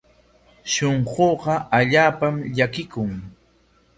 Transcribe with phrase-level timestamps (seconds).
[0.71, 3.11] Shunquuqa allaapam llakikun.